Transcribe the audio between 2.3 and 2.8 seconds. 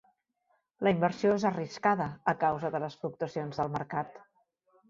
a causa